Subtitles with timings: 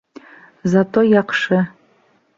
[0.73, 1.63] Зато яҡшы...